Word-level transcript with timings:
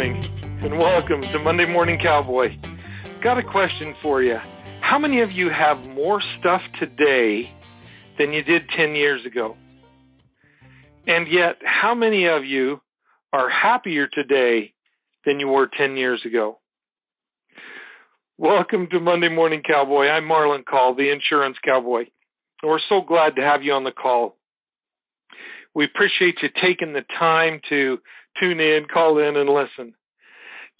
morning, 0.00 0.24
and 0.62 0.78
welcome 0.78 1.20
to 1.20 1.38
Monday 1.40 1.70
Morning 1.70 1.98
Cowboy. 2.02 2.48
Got 3.22 3.36
a 3.36 3.42
question 3.42 3.94
for 4.02 4.22
you. 4.22 4.38
How 4.80 4.98
many 4.98 5.20
of 5.20 5.30
you 5.30 5.50
have 5.50 5.76
more 5.90 6.22
stuff 6.38 6.62
today 6.78 7.50
than 8.18 8.32
you 8.32 8.42
did 8.42 8.62
10 8.78 8.94
years 8.94 9.20
ago? 9.26 9.58
And 11.06 11.26
yet, 11.30 11.56
how 11.62 11.94
many 11.94 12.26
of 12.28 12.46
you 12.46 12.80
are 13.34 13.50
happier 13.50 14.06
today 14.06 14.72
than 15.26 15.38
you 15.38 15.48
were 15.48 15.68
10 15.78 15.98
years 15.98 16.22
ago? 16.24 16.60
Welcome 18.38 18.88
to 18.92 19.00
Monday 19.00 19.28
Morning 19.28 19.60
Cowboy. 19.62 20.06
I'm 20.06 20.24
Marlon 20.24 20.64
Call, 20.64 20.94
the 20.94 21.12
insurance 21.12 21.58
cowboy. 21.62 22.04
We're 22.62 22.80
so 22.88 23.02
glad 23.06 23.36
to 23.36 23.42
have 23.42 23.62
you 23.62 23.72
on 23.72 23.84
the 23.84 23.92
call. 23.92 24.38
We 25.74 25.84
appreciate 25.84 26.36
you 26.42 26.48
taking 26.66 26.94
the 26.94 27.04
time 27.18 27.60
to 27.68 27.98
tune 28.40 28.60
in, 28.60 28.86
call 28.92 29.18
in, 29.18 29.36
and 29.36 29.48
listen. 29.48 29.94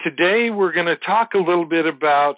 Today, 0.01 0.49
we're 0.49 0.73
going 0.73 0.87
to 0.87 0.97
talk 0.97 1.29
a 1.35 1.37
little 1.37 1.65
bit 1.65 1.85
about 1.85 2.35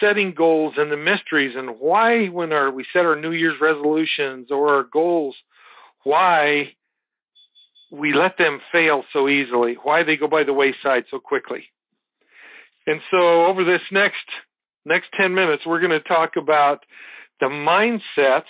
setting 0.00 0.34
goals 0.36 0.74
and 0.76 0.90
the 0.90 0.96
mysteries 0.96 1.54
and 1.56 1.78
why, 1.78 2.26
when 2.26 2.52
our, 2.52 2.70
we 2.70 2.86
set 2.92 3.04
our 3.04 3.20
New 3.20 3.32
Year's 3.32 3.60
resolutions 3.60 4.48
or 4.50 4.74
our 4.76 4.86
goals, 4.90 5.36
why 6.04 6.74
we 7.90 8.12
let 8.12 8.36
them 8.38 8.60
fail 8.72 9.04
so 9.12 9.28
easily, 9.28 9.76
why 9.82 10.02
they 10.02 10.16
go 10.16 10.26
by 10.26 10.42
the 10.44 10.52
wayside 10.52 11.04
so 11.10 11.18
quickly. 11.18 11.64
And 12.86 13.00
so 13.10 13.46
over 13.46 13.64
this 13.64 13.80
next 13.92 14.16
next 14.86 15.06
10 15.18 15.34
minutes 15.34 15.62
we're 15.64 15.80
going 15.80 15.98
to 15.98 16.06
talk 16.06 16.32
about 16.36 16.80
the 17.40 17.46
mindsets 17.46 18.42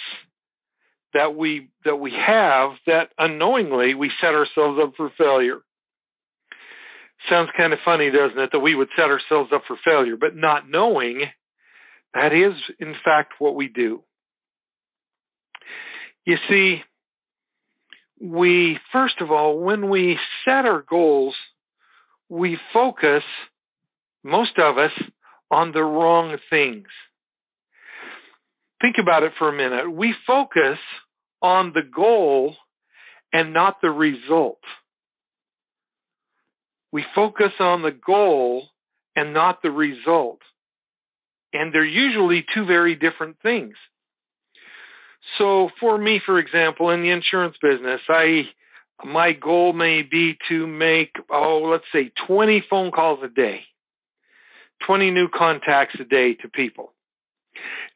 that 1.13 1.37
we 1.37 1.69
that 1.85 1.97
we 1.97 2.11
have 2.11 2.71
that 2.87 3.11
unknowingly 3.19 3.95
we 3.95 4.11
set 4.21 4.35
ourselves 4.35 4.81
up 4.83 4.95
for 4.97 5.11
failure. 5.17 5.61
Sounds 7.31 7.49
kind 7.57 7.73
of 7.73 7.79
funny, 7.85 8.11
doesn't 8.11 8.39
it, 8.39 8.51
that 8.53 8.59
we 8.61 8.75
would 8.75 8.89
set 8.97 9.07
ourselves 9.11 9.51
up 9.55 9.63
for 9.67 9.77
failure, 9.85 10.17
but 10.17 10.37
not 10.37 10.69
knowing 10.69 11.25
that 12.13 12.33
is 12.33 12.55
in 12.79 12.95
fact 13.05 13.35
what 13.39 13.55
we 13.55 13.69
do. 13.69 14.03
You 16.25 16.37
see, 16.49 16.77
we 18.21 18.79
first 18.93 19.21
of 19.21 19.31
all, 19.31 19.59
when 19.59 19.91
we 19.91 20.17
set 20.45 20.65
our 20.65 20.85
goals, 20.89 21.35
we 22.29 22.59
focus 22.73 23.23
most 24.23 24.59
of 24.59 24.79
us 24.79 24.93
on 25.51 25.73
the 25.73 25.83
wrong 25.83 26.37
things. 26.51 26.87
Think 28.81 28.97
about 29.01 29.23
it 29.23 29.33
for 29.39 29.49
a 29.49 29.57
minute. 29.57 29.91
We 29.91 30.15
focus 30.27 30.79
on 31.43 31.73
the 31.75 31.83
goal 31.83 32.55
and 33.33 33.53
not 33.53 33.77
the 33.83 33.91
result. 33.91 34.61
We 36.95 37.05
focus 37.13 37.51
on 37.59 37.83
the 37.83 37.91
goal 37.91 38.69
and 39.17 39.35
not 39.35 39.63
the 39.63 39.71
result. 39.73 40.39
And 41.53 41.75
they're 41.75 41.85
usually 41.85 42.45
two 42.55 42.67
very 42.67 42.95
different 42.95 43.39
things. 43.43 43.75
So 45.37 45.71
for 45.81 45.99
me, 45.99 46.21
for 46.25 46.39
example, 46.39 46.91
in 46.91 47.03
the 47.03 47.11
insurance 47.11 47.57
business, 47.61 48.01
I 48.09 48.43
my 49.05 49.33
goal 49.33 49.73
may 49.73 50.03
be 50.09 50.35
to 50.49 50.69
make, 50.69 51.11
oh, 51.33 51.69
let's 51.69 51.85
say 51.93 52.13
20 52.29 52.63
phone 52.71 52.93
calls 52.93 53.19
a 53.25 53.29
day. 53.29 53.63
20 54.87 55.11
new 55.11 55.27
contacts 55.37 55.97
a 56.01 56.05
day 56.05 56.35
to 56.43 56.49
people. 56.49 56.93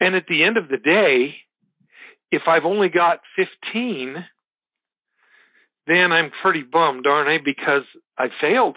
And 0.00 0.16
at 0.16 0.24
the 0.28 0.42
end 0.42 0.56
of 0.56 0.66
the 0.68 0.76
day, 0.76 1.36
if 2.32 2.42
I've 2.48 2.64
only 2.64 2.88
got 2.88 3.20
15, 3.36 4.16
then 5.86 6.10
I'm 6.10 6.32
pretty 6.42 6.62
bummed, 6.62 7.06
aren't 7.06 7.28
I? 7.28 7.38
Because 7.44 7.84
I 8.18 8.26
failed. 8.40 8.76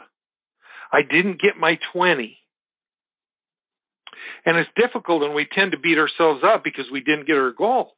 I 0.91 1.02
didn't 1.02 1.41
get 1.41 1.57
my 1.59 1.78
20. 1.94 2.38
And 4.46 4.57
it's 4.57 4.69
difficult, 4.75 5.24
and 5.24 5.35
we 5.35 5.47
tend 5.53 5.72
to 5.72 5.79
beat 5.79 6.00
ourselves 6.00 6.41
up 6.44 6.63
because 6.63 6.85
we 6.91 7.02
didn't 7.02 7.28
get 7.28 7.38
our 7.38 7.52
goal. 7.52 7.94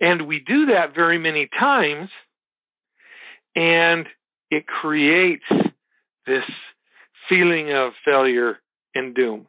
And 0.00 0.26
we 0.26 0.38
do 0.38 0.66
that 0.66 0.94
very 0.94 1.18
many 1.18 1.48
times, 1.58 2.08
and 3.54 4.06
it 4.50 4.66
creates 4.66 5.44
this 6.26 6.44
feeling 7.28 7.72
of 7.72 7.92
failure 8.04 8.58
and 8.94 9.14
doom 9.14 9.46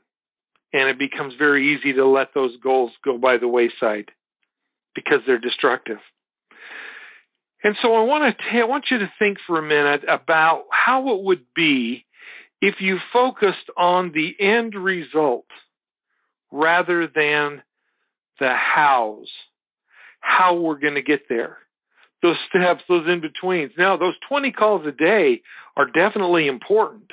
and 0.73 0.89
it 0.89 0.97
becomes 0.97 1.35
very 1.37 1.75
easy 1.75 1.93
to 1.93 2.05
let 2.05 2.33
those 2.33 2.57
goals 2.61 2.91
go 3.05 3.17
by 3.17 3.37
the 3.37 3.47
wayside 3.47 4.09
because 4.95 5.19
they're 5.25 5.39
destructive. 5.39 5.99
And 7.63 7.75
so 7.81 7.95
I 7.95 8.01
want 8.01 8.35
to 8.37 8.59
I 8.59 8.65
want 8.65 8.85
you 8.91 8.97
to 8.97 9.11
think 9.19 9.37
for 9.47 9.57
a 9.57 9.61
minute 9.61 10.01
about 10.09 10.65
how 10.71 11.15
it 11.15 11.23
would 11.23 11.45
be 11.55 12.05
if 12.63 12.75
you 12.79 12.97
focused 13.11 13.69
on 13.77 14.13
the 14.13 14.31
end 14.39 14.73
result 14.73 15.47
rather 16.49 17.07
than 17.13 17.61
the 18.39 18.53
hows, 18.55 19.27
how 20.21 20.55
we're 20.55 20.79
going 20.79 20.95
to 20.95 21.01
get 21.01 21.27
there. 21.27 21.57
Those 22.21 22.37
steps, 22.47 22.79
those 22.87 23.05
in 23.05 23.19
betweens. 23.19 23.73
Now, 23.77 23.97
those 23.97 24.13
20 24.29 24.53
calls 24.53 24.87
a 24.87 24.93
day 24.93 25.41
are 25.75 25.87
definitely 25.87 26.47
important, 26.47 27.11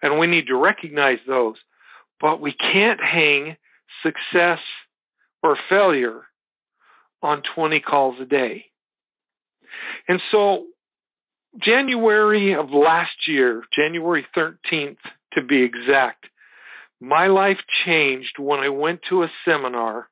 and 0.00 0.18
we 0.18 0.26
need 0.26 0.46
to 0.46 0.56
recognize 0.56 1.18
those. 1.28 1.56
But 2.18 2.40
we 2.40 2.54
can't 2.54 3.00
hang 3.00 3.56
success 4.02 4.60
or 5.42 5.58
failure 5.68 6.22
on 7.22 7.42
20 7.54 7.80
calls 7.80 8.16
a 8.18 8.24
day. 8.24 8.64
And 10.08 10.22
so, 10.32 10.64
January 11.64 12.54
of 12.54 12.70
last 12.70 13.28
year, 13.28 13.62
January 13.74 14.26
13th 14.36 14.96
to 15.34 15.42
be 15.42 15.62
exact, 15.62 16.26
my 17.00 17.28
life 17.28 17.58
changed 17.86 18.38
when 18.38 18.60
I 18.60 18.68
went 18.68 19.00
to 19.08 19.22
a 19.22 19.32
seminar 19.44 20.08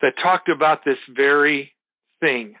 that 0.00 0.14
talked 0.22 0.48
about 0.48 0.84
this 0.84 0.98
very 1.14 1.72
thing. 2.20 2.54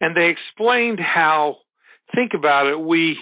And 0.00 0.16
they 0.16 0.30
explained 0.30 1.00
how, 1.00 1.56
think 2.14 2.32
about 2.34 2.66
it, 2.66 2.78
we, 2.78 3.16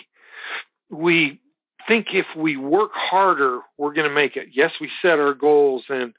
we 0.90 1.40
think 1.88 2.06
if 2.12 2.26
we 2.36 2.56
work 2.56 2.90
harder, 2.94 3.60
we're 3.78 3.94
going 3.94 4.08
to 4.08 4.14
make 4.14 4.36
it. 4.36 4.48
Yes, 4.54 4.70
we 4.80 4.88
set 5.02 5.18
our 5.18 5.34
goals 5.34 5.84
and 5.88 6.14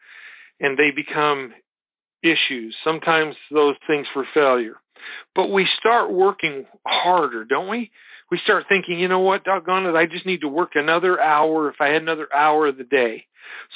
and 0.59 0.77
they 0.77 0.91
become 0.95 1.53
issues. 2.23 2.75
Sometimes 2.83 3.35
those 3.51 3.75
things 3.87 4.07
for 4.13 4.25
failure. 4.33 4.75
But 5.35 5.47
we 5.47 5.65
start 5.79 6.11
working 6.11 6.65
harder, 6.85 7.45
don't 7.45 7.69
we? 7.69 7.91
We 8.31 8.39
start 8.43 8.65
thinking, 8.67 8.99
you 8.99 9.07
know 9.07 9.19
what, 9.19 9.43
doggone 9.43 9.85
it, 9.85 9.95
I 9.95 10.05
just 10.05 10.25
need 10.25 10.41
to 10.41 10.47
work 10.47 10.71
another 10.75 11.21
hour 11.21 11.69
if 11.69 11.75
I 11.79 11.89
had 11.89 12.01
another 12.01 12.27
hour 12.33 12.67
of 12.67 12.77
the 12.77 12.83
day. 12.83 13.25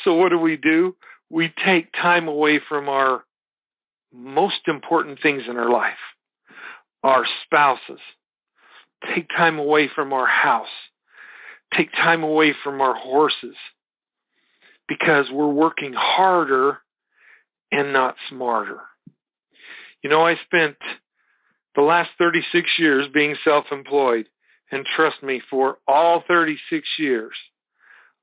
So 0.04 0.14
what 0.16 0.30
do 0.30 0.40
we 0.40 0.58
do? 0.58 0.96
We 1.30 1.50
take 1.66 1.92
time 1.94 2.28
away 2.28 2.60
from 2.68 2.90
our 2.90 3.24
most 4.12 4.68
important 4.68 5.20
things 5.22 5.44
in 5.48 5.58
our 5.58 5.72
life. 5.72 6.02
Our 7.04 7.26
spouses. 7.46 8.02
Take 9.16 9.30
time 9.30 9.60
away 9.60 9.90
from 9.96 10.12
our 10.14 10.28
house 10.28 10.68
take 11.78 11.92
time 11.92 12.24
away 12.24 12.54
from 12.64 12.82
our 12.82 12.96
horses 12.96 13.56
because 14.88 15.26
we're 15.32 15.48
working 15.48 15.94
harder 15.96 16.80
and 17.72 17.94
not 17.94 18.16
smarter. 18.30 18.80
You 20.04 20.10
know, 20.10 20.26
I 20.26 20.36
spent 20.46 20.78
the 21.76 21.82
last 21.82 22.10
36 22.18 22.68
years 22.80 23.06
being 23.14 23.36
self 23.44 23.66
employed, 23.72 24.28
and 24.72 24.86
trust 24.96 25.24
me, 25.24 25.42
for 25.50 25.78
all 25.88 26.24
36 26.28 26.86
years, 27.00 27.34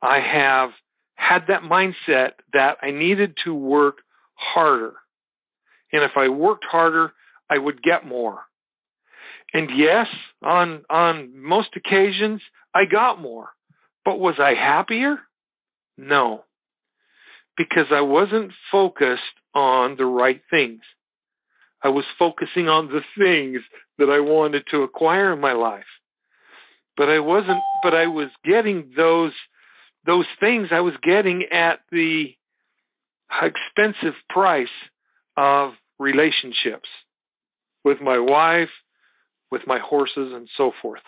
I 0.03 0.19
have 0.21 0.71
had 1.15 1.47
that 1.49 1.63
mindset 1.63 2.33
that 2.53 2.77
I 2.83 2.91
needed 2.91 3.35
to 3.45 3.55
work 3.55 3.99
harder. 4.35 4.95
And 5.93 6.03
if 6.05 6.13
I 6.17 6.29
worked 6.29 6.65
harder, 6.71 7.13
I 7.51 7.59
would 7.59 7.83
get 7.83 8.07
more. 8.07 8.41
And 9.53 9.71
yes, 9.77 10.07
on 10.43 10.83
on 10.91 11.33
most 11.41 11.69
occasions, 11.77 12.43
I 12.75 12.85
got 12.85 13.21
more. 13.21 13.49
But 14.05 14.19
was 14.19 14.35
I 14.39 14.53
happier? 14.55 15.17
No. 15.97 16.45
Because 17.57 17.87
I 17.91 18.03
wasn't 18.03 18.53
focused 18.71 19.23
on 19.55 19.97
the 19.97 20.05
right 20.05 20.43
things. 20.51 20.83
I 21.87 21.89
was 21.89 22.05
focusing 22.19 22.67
on 22.69 22.89
the 22.89 23.03
things 23.17 23.63
that 23.99 24.11
I 24.11 24.19
wanted 24.19 24.65
to 24.73 24.83
acquire 24.83 25.33
in 25.33 25.41
my 25.41 25.53
life. 25.53 25.85
But 26.97 27.09
I 27.09 27.21
wasn't 27.21 27.63
but 27.85 27.95
I 27.95 28.09
was 28.09 28.29
getting 28.45 28.91
those 28.97 29.31
those 30.05 30.27
things 30.41 30.69
I 30.73 30.81
was 30.81 30.95
getting 31.01 31.45
at 31.53 31.79
the 31.93 32.31
expensive 33.41 34.19
price 34.29 34.67
of 35.37 35.75
relationships 36.01 36.89
with 37.85 37.99
my 38.01 38.19
wife, 38.19 38.75
with 39.53 39.63
my 39.69 39.79
horses 39.79 40.33
and 40.35 40.49
so 40.57 40.73
forth. 40.83 41.07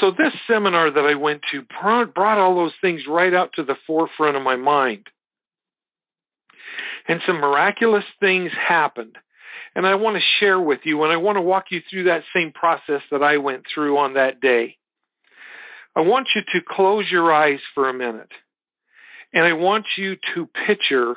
So 0.00 0.10
this 0.10 0.32
seminar 0.50 0.90
that 0.90 1.06
I 1.08 1.14
went 1.14 1.42
to 1.52 1.62
brought 1.62 2.38
all 2.38 2.56
those 2.56 2.74
things 2.80 3.02
right 3.08 3.32
out 3.32 3.50
to 3.54 3.62
the 3.62 3.76
forefront 3.86 4.36
of 4.36 4.42
my 4.42 4.56
mind. 4.56 5.06
And 7.06 7.20
some 7.26 7.36
miraculous 7.36 8.04
things 8.18 8.50
happened. 8.68 9.16
And 9.74 9.86
I 9.86 9.94
want 9.94 10.16
to 10.16 10.22
share 10.40 10.60
with 10.60 10.80
you, 10.84 11.02
and 11.04 11.12
I 11.12 11.16
want 11.16 11.36
to 11.36 11.42
walk 11.42 11.66
you 11.70 11.80
through 11.90 12.04
that 12.04 12.22
same 12.34 12.52
process 12.52 13.02
that 13.10 13.22
I 13.22 13.36
went 13.36 13.64
through 13.72 13.98
on 13.98 14.14
that 14.14 14.40
day. 14.40 14.76
I 15.96 16.00
want 16.00 16.28
you 16.34 16.42
to 16.42 16.66
close 16.68 17.06
your 17.10 17.32
eyes 17.32 17.60
for 17.74 17.88
a 17.88 17.94
minute. 17.94 18.30
And 19.32 19.44
I 19.44 19.52
want 19.52 19.84
you 19.96 20.14
to 20.34 20.48
picture 20.66 21.16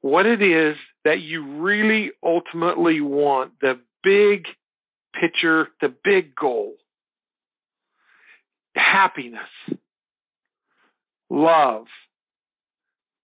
what 0.00 0.26
it 0.26 0.40
is 0.40 0.76
that 1.04 1.20
you 1.20 1.60
really 1.60 2.10
ultimately 2.24 3.00
want 3.00 3.52
the 3.60 3.74
big 4.02 4.44
picture, 5.20 5.68
the 5.80 5.94
big 6.04 6.34
goal 6.34 6.74
happiness, 8.78 9.40
love, 11.30 11.86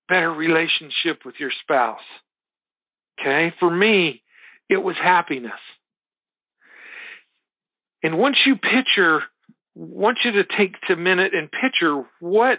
better 0.08 0.30
relationship 0.30 1.24
with 1.24 1.36
your 1.38 1.50
spouse. 1.62 1.98
Okay? 3.24 3.54
For 3.58 3.70
me, 3.70 4.22
it 4.68 4.76
was 4.76 4.96
happiness. 5.02 5.52
And 8.02 8.18
once 8.18 8.36
you 8.46 8.54
picture, 8.56 9.20
want 9.74 10.18
you 10.24 10.32
to 10.32 10.44
take 10.58 10.74
a 10.90 10.96
minute 10.96 11.32
and 11.34 11.48
picture 11.50 12.04
what 12.20 12.58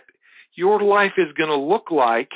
your 0.56 0.81
life 0.81 1.13
is 1.17 1.33
going 1.38 1.50
to 1.50 1.56
look 1.56 1.91
like 1.91 2.29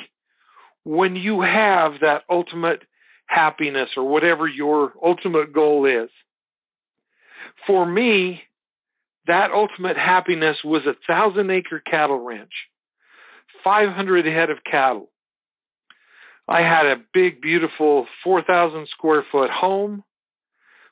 when 0.84 1.16
you 1.16 1.40
have 1.42 1.92
that 2.00 2.22
ultimate 2.30 2.82
happiness 3.26 3.88
or 3.96 4.08
whatever 4.08 4.46
your 4.46 4.92
ultimate 5.04 5.52
goal 5.52 5.86
is. 5.86 6.10
For 7.66 7.84
me, 7.84 8.40
that 9.26 9.48
ultimate 9.52 9.96
happiness 9.96 10.56
was 10.64 10.82
a 10.86 10.94
thousand 11.06 11.50
acre 11.50 11.82
cattle 11.84 12.24
ranch, 12.24 12.52
500 13.64 14.24
head 14.24 14.50
of 14.50 14.58
cattle. 14.68 15.10
I 16.50 16.62
had 16.62 16.86
a 16.86 16.96
big, 17.14 17.40
beautiful 17.40 18.06
4,000 18.24 18.88
square 18.90 19.24
foot 19.30 19.50
home 19.50 20.02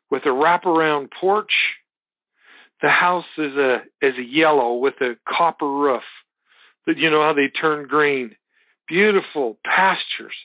with 0.09 0.23
a 0.25 0.29
wraparound 0.29 1.09
porch. 1.21 1.51
The 2.81 2.89
house 2.89 3.25
is 3.37 3.57
a 3.57 3.79
is 4.01 4.15
a 4.17 4.23
yellow 4.23 4.75
with 4.75 4.95
a 5.01 5.15
copper 5.29 5.69
roof. 5.69 6.05
That 6.87 6.97
you 6.97 7.11
know 7.11 7.23
how 7.23 7.35
they 7.35 7.49
turn 7.49 7.89
green. 7.89 8.37
Beautiful 8.87 9.59
pastures, 9.65 10.37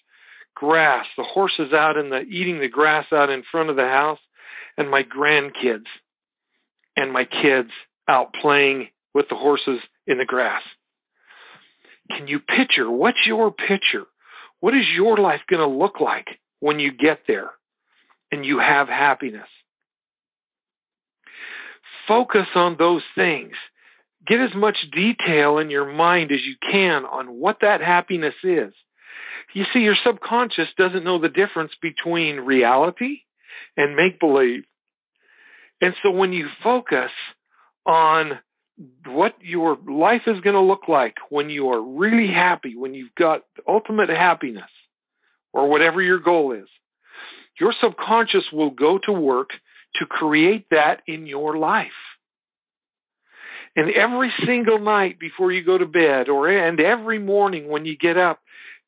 grass. 0.55 1.05
The 1.15 1.23
horses 1.23 1.71
out 1.73 1.95
in 1.95 2.09
the 2.09 2.21
eating 2.21 2.59
the 2.59 2.67
grass 2.67 3.05
out 3.13 3.29
in 3.29 3.43
front 3.51 3.69
of 3.69 3.75
the 3.75 3.83
house, 3.83 4.19
and 4.77 4.89
my 4.89 5.03
grandkids 5.03 5.85
and 6.95 7.13
my 7.13 7.25
kids 7.25 7.69
out 8.09 8.33
playing 8.41 8.87
with 9.13 9.27
the 9.29 9.35
horses 9.35 9.79
in 10.07 10.17
the 10.17 10.25
grass. 10.25 10.63
Can 12.09 12.27
you 12.27 12.39
picture? 12.39 12.89
What's 12.89 13.27
your 13.27 13.51
picture? 13.51 14.07
What 14.63 14.75
is 14.75 14.85
your 14.95 15.17
life 15.17 15.41
going 15.49 15.59
to 15.59 15.77
look 15.77 15.99
like 15.99 16.39
when 16.61 16.79
you 16.79 16.91
get 16.93 17.23
there 17.27 17.49
and 18.31 18.45
you 18.45 18.59
have 18.59 18.87
happiness? 18.87 19.49
Focus 22.07 22.47
on 22.55 22.77
those 22.79 23.01
things. 23.13 23.51
Get 24.25 24.39
as 24.39 24.55
much 24.55 24.77
detail 24.95 25.57
in 25.57 25.69
your 25.69 25.91
mind 25.91 26.31
as 26.31 26.39
you 26.47 26.55
can 26.61 27.03
on 27.03 27.41
what 27.41 27.57
that 27.59 27.81
happiness 27.81 28.35
is. 28.41 28.71
You 29.53 29.65
see, 29.73 29.81
your 29.81 29.97
subconscious 30.07 30.69
doesn't 30.77 31.03
know 31.03 31.19
the 31.19 31.27
difference 31.27 31.73
between 31.81 32.37
reality 32.37 33.17
and 33.75 33.97
make 33.97 34.17
believe. 34.17 34.63
And 35.81 35.93
so 36.01 36.09
when 36.09 36.31
you 36.31 36.47
focus 36.63 37.11
on 37.85 38.39
what 39.05 39.33
your 39.41 39.77
life 39.87 40.21
is 40.27 40.41
going 40.43 40.55
to 40.55 40.61
look 40.61 40.87
like 40.87 41.15
when 41.29 41.49
you 41.49 41.69
are 41.69 41.81
really 41.81 42.27
happy, 42.33 42.75
when 42.75 42.93
you've 42.93 43.15
got 43.15 43.41
ultimate 43.67 44.09
happiness, 44.09 44.69
or 45.53 45.69
whatever 45.69 46.01
your 46.01 46.19
goal 46.19 46.53
is, 46.53 46.67
your 47.59 47.73
subconscious 47.83 48.45
will 48.51 48.71
go 48.71 48.97
to 49.05 49.13
work 49.13 49.49
to 49.95 50.05
create 50.05 50.65
that 50.71 51.01
in 51.07 51.27
your 51.27 51.57
life. 51.57 51.87
And 53.75 53.89
every 53.95 54.31
single 54.45 54.79
night 54.79 55.19
before 55.19 55.51
you 55.51 55.63
go 55.63 55.77
to 55.77 55.85
bed, 55.85 56.29
or 56.29 56.49
and 56.49 56.79
every 56.79 57.19
morning 57.19 57.67
when 57.67 57.85
you 57.85 57.95
get 57.97 58.17
up, 58.17 58.39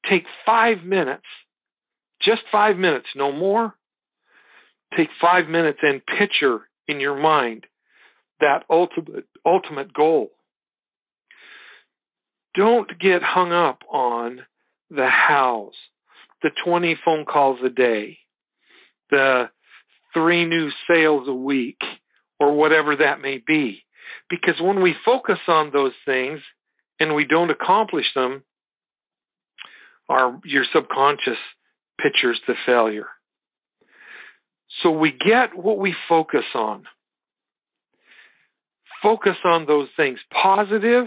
take 0.10 0.24
five 0.46 0.84
minutes, 0.84 1.26
just 2.24 2.42
five 2.52 2.78
minutes, 2.78 3.08
no 3.16 3.32
more. 3.32 3.76
Take 4.98 5.10
five 5.20 5.48
minutes 5.50 5.80
and 5.82 6.02
picture 6.06 6.62
in 6.88 7.00
your 7.00 7.20
mind 7.20 7.66
that 8.40 8.64
ultimate 8.70 9.26
ultimate 9.46 9.94
goal. 9.94 10.32
Don't 12.56 12.90
get 13.00 13.22
hung 13.22 13.52
up 13.52 13.80
on 13.92 14.40
the 14.90 15.08
hows, 15.10 15.74
the 16.42 16.52
20 16.66 16.98
phone 17.04 17.26
calls 17.26 17.60
a 17.66 17.70
day, 17.70 18.18
the 19.10 19.46
three 20.14 20.46
new 20.46 20.70
sales 20.90 21.28
a 21.28 21.34
week, 21.34 21.80
or 22.40 22.56
whatever 22.56 22.96
that 22.96 23.22
may 23.22 23.42
be. 23.46 23.84
Because 24.30 24.56
when 24.62 24.82
we 24.82 24.94
focus 25.06 25.40
on 25.48 25.72
those 25.72 25.94
things 26.06 26.40
and 27.00 27.16
we 27.16 27.26
don't 27.26 27.52
accomplish 27.52 28.06
them, 28.16 28.44
our 30.08 30.40
your 30.44 30.64
subconscious 30.74 31.40
pictures 32.02 32.40
the 32.48 32.54
failure. 32.66 33.08
So 34.84 34.92
we 34.92 35.12
get 35.12 35.56
what 35.56 35.80
we 35.80 35.96
focus 36.08 36.44
on. 36.54 36.84
Focus 39.06 39.36
on 39.46 39.68
those 39.68 39.88
things. 39.96 40.18
Positive 40.42 41.06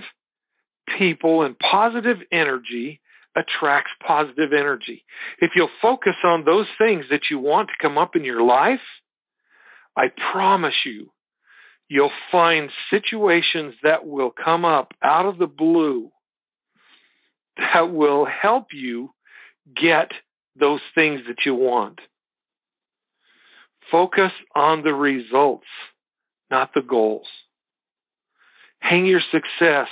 people 0.96 1.42
and 1.42 1.56
positive 1.58 2.18
energy 2.30 3.00
attracts 3.34 3.90
positive 4.06 4.52
energy. 4.52 5.04
If 5.40 5.50
you'll 5.56 5.68
focus 5.82 6.14
on 6.24 6.44
those 6.44 6.66
things 6.78 7.06
that 7.10 7.22
you 7.28 7.40
want 7.40 7.70
to 7.70 7.74
come 7.82 7.98
up 7.98 8.14
in 8.14 8.24
your 8.24 8.42
life, 8.42 8.78
I 9.96 10.12
promise 10.32 10.74
you, 10.86 11.10
you'll 11.88 12.12
find 12.30 12.70
situations 12.88 13.74
that 13.82 14.06
will 14.06 14.30
come 14.30 14.64
up 14.64 14.92
out 15.02 15.26
of 15.26 15.38
the 15.38 15.48
blue 15.48 16.10
that 17.56 17.92
will 17.92 18.26
help 18.26 18.66
you 18.72 19.10
get 19.74 20.12
those 20.58 20.80
things 20.94 21.22
that 21.26 21.38
you 21.44 21.56
want. 21.56 21.98
Focus 23.90 24.30
on 24.54 24.82
the 24.84 24.94
results, 24.94 25.66
not 26.48 26.70
the 26.74 26.82
goals. 26.82 27.26
Hang 28.88 29.06
your 29.06 29.20
success 29.32 29.88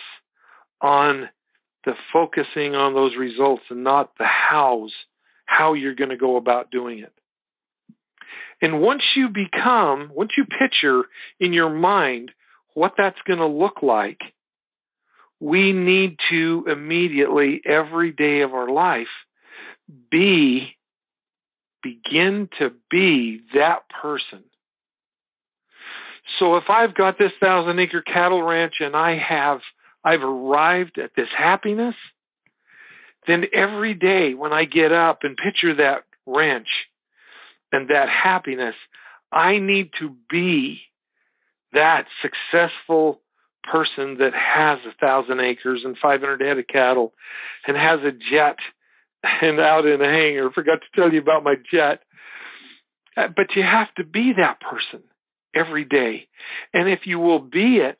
on 0.80 1.28
the 1.84 1.92
focusing 2.12 2.74
on 2.74 2.94
those 2.94 3.12
results 3.18 3.62
and 3.70 3.84
not 3.84 4.12
the 4.18 4.26
hows, 4.26 4.92
how 5.44 5.74
you're 5.74 5.94
going 5.94 6.10
to 6.10 6.16
go 6.16 6.36
about 6.36 6.70
doing 6.70 7.00
it. 7.00 7.12
And 8.60 8.80
once 8.80 9.02
you 9.14 9.28
become, 9.28 10.10
once 10.14 10.32
you 10.36 10.44
picture 10.44 11.02
in 11.38 11.52
your 11.52 11.70
mind 11.70 12.30
what 12.74 12.92
that's 12.96 13.18
going 13.26 13.38
to 13.38 13.46
look 13.46 13.82
like, 13.82 14.20
we 15.40 15.72
need 15.72 16.16
to 16.30 16.64
immediately, 16.70 17.60
every 17.64 18.12
day 18.12 18.40
of 18.40 18.54
our 18.54 18.70
life, 18.70 19.06
be, 20.10 20.76
begin 21.82 22.48
to 22.58 22.70
be 22.90 23.40
that 23.54 23.80
person. 24.02 24.44
So 26.38 26.56
if 26.56 26.64
I've 26.68 26.94
got 26.94 27.18
this 27.18 27.32
thousand 27.40 27.78
acre 27.78 28.02
cattle 28.02 28.42
ranch 28.42 28.74
and 28.80 28.94
I 28.94 29.16
have 29.16 29.60
I've 30.04 30.22
arrived 30.22 30.98
at 31.02 31.10
this 31.16 31.28
happiness, 31.36 31.94
then 33.26 33.44
every 33.52 33.94
day 33.94 34.34
when 34.34 34.52
I 34.52 34.64
get 34.64 34.92
up 34.92 35.20
and 35.22 35.36
picture 35.36 35.74
that 35.76 36.04
ranch 36.26 36.68
and 37.72 37.88
that 37.88 38.06
happiness, 38.08 38.74
I 39.32 39.58
need 39.58 39.90
to 40.00 40.14
be 40.30 40.80
that 41.72 42.04
successful 42.22 43.20
person 43.64 44.18
that 44.18 44.32
has 44.32 44.78
a 44.86 44.96
thousand 45.00 45.40
acres 45.40 45.82
and 45.84 45.96
500 46.00 46.40
head 46.40 46.58
of 46.58 46.66
cattle 46.68 47.12
and 47.66 47.76
has 47.76 48.00
a 48.00 48.12
jet 48.12 48.56
and 49.42 49.58
out 49.58 49.86
in 49.86 50.00
a 50.00 50.04
hangar. 50.04 50.50
Forgot 50.52 50.80
to 50.82 51.00
tell 51.00 51.12
you 51.12 51.20
about 51.20 51.42
my 51.42 51.56
jet. 51.56 52.00
Uh, 53.16 53.28
but 53.34 53.56
you 53.56 53.62
have 53.62 53.92
to 53.96 54.04
be 54.04 54.32
that 54.36 54.60
person 54.60 55.02
every 55.56 55.84
day. 55.84 56.28
And 56.74 56.88
if 56.88 57.00
you 57.06 57.18
will 57.18 57.40
be 57.40 57.78
it, 57.82 57.98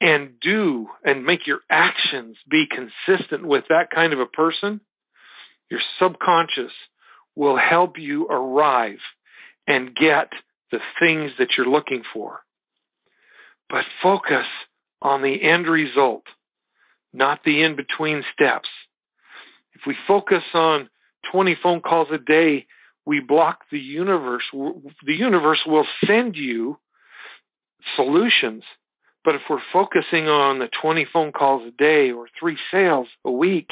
and 0.00 0.38
do 0.40 0.86
and 1.04 1.24
make 1.24 1.46
your 1.46 1.60
actions 1.70 2.36
be 2.48 2.64
consistent 2.70 3.44
with 3.44 3.64
that 3.68 3.90
kind 3.92 4.12
of 4.12 4.20
a 4.20 4.26
person, 4.26 4.80
your 5.70 5.80
subconscious 6.00 6.72
will 7.34 7.58
help 7.58 7.94
you 7.98 8.26
arrive 8.28 8.98
and 9.66 9.94
get 9.94 10.30
the 10.70 10.78
things 11.00 11.32
that 11.38 11.48
you're 11.56 11.66
looking 11.66 12.02
for. 12.12 12.40
But 13.68 13.82
focus 14.02 14.46
on 15.02 15.22
the 15.22 15.36
end 15.42 15.66
result, 15.66 16.24
not 17.12 17.40
the 17.44 17.62
in 17.62 17.76
between 17.76 18.22
steps. 18.32 18.68
If 19.74 19.82
we 19.86 19.94
focus 20.06 20.42
on 20.54 20.88
20 21.32 21.56
phone 21.62 21.80
calls 21.80 22.08
a 22.12 22.18
day, 22.18 22.66
we 23.08 23.20
block 23.20 23.60
the 23.72 23.78
universe. 23.78 24.44
The 24.52 25.14
universe 25.14 25.60
will 25.66 25.86
send 26.06 26.36
you 26.36 26.78
solutions 27.96 28.62
but 29.28 29.34
if 29.34 29.42
we're 29.50 29.58
focusing 29.74 30.26
on 30.26 30.58
the 30.58 30.70
20 30.80 31.06
phone 31.12 31.32
calls 31.32 31.62
a 31.68 31.70
day 31.70 32.12
or 32.12 32.28
three 32.40 32.56
sales 32.72 33.08
a 33.26 33.30
week, 33.30 33.68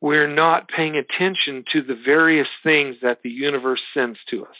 we're 0.00 0.32
not 0.32 0.70
paying 0.74 0.94
attention 0.96 1.64
to 1.74 1.82
the 1.82 2.00
various 2.02 2.46
things 2.62 2.96
that 3.02 3.18
the 3.22 3.28
universe 3.28 3.82
sends 3.92 4.18
to 4.30 4.46
us. 4.46 4.56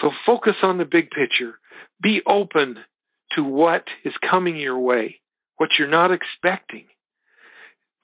So 0.00 0.10
focus 0.24 0.54
on 0.62 0.78
the 0.78 0.86
big 0.86 1.10
picture. 1.10 1.58
be 2.02 2.20
open 2.26 2.76
to 3.34 3.44
what 3.44 3.84
is 4.02 4.14
coming 4.30 4.56
your 4.56 4.78
way, 4.78 5.20
what 5.58 5.70
you're 5.78 5.86
not 5.86 6.10
expecting. 6.10 6.86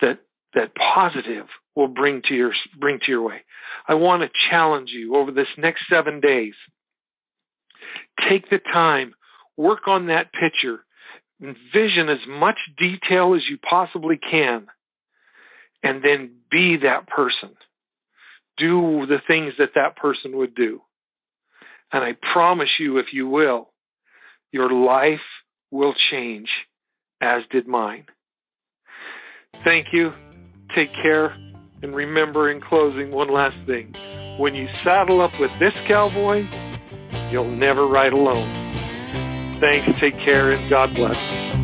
That 0.03 0.19
that 0.53 0.73
positive 0.75 1.47
will 1.75 1.88
bring 1.88 2.23
to 2.29 2.35
your 2.35 2.52
bring 2.79 2.99
to 3.00 3.11
your 3.11 3.23
way. 3.23 3.43
I 3.88 3.95
want 3.95 4.23
to 4.23 4.29
challenge 4.50 4.91
you 4.93 5.17
over 5.17 5.33
this 5.33 5.49
next 5.59 5.83
7 5.91 6.21
days. 6.21 6.55
Take 8.29 8.49
the 8.50 8.59
time, 8.59 9.14
work 9.57 9.88
on 9.88 10.07
that 10.07 10.33
picture, 10.33 10.85
envision 11.41 12.09
as 12.09 12.25
much 12.29 12.59
detail 12.79 13.35
as 13.35 13.43
you 13.50 13.59
possibly 13.59 14.19
can 14.19 14.67
and 15.83 16.02
then 16.02 16.31
be 16.50 16.76
that 16.83 17.09
person. 17.09 17.57
Do 18.59 19.07
the 19.07 19.19
things 19.26 19.55
that 19.59 19.71
that 19.75 19.97
person 19.97 20.37
would 20.37 20.55
do. 20.55 20.83
And 21.91 22.05
I 22.05 22.12
promise 22.33 22.69
you, 22.79 22.99
if 22.99 23.07
you 23.12 23.26
will, 23.26 23.71
your 24.52 24.71
life 24.71 25.21
will 25.71 25.95
change, 26.11 26.49
as 27.21 27.43
did 27.50 27.67
mine. 27.67 28.07
Thank 29.64 29.88
you. 29.93 30.12
Take 30.75 30.93
care. 30.95 31.35
And 31.83 31.95
remember, 31.95 32.51
in 32.51 32.61
closing, 32.61 33.11
one 33.11 33.29
last 33.29 33.57
thing. 33.67 33.93
When 34.39 34.55
you 34.55 34.69
saddle 34.85 35.21
up 35.21 35.33
with 35.41 35.51
this 35.59 35.75
cowboy, 35.87 36.47
you'll 37.31 37.51
never 37.51 37.87
ride 37.87 38.12
alone. 38.12 39.61
Thanks. 39.61 39.99
Take 40.01 40.17
care, 40.25 40.53
and 40.53 40.71
God 40.71 40.95
bless. 40.95 41.62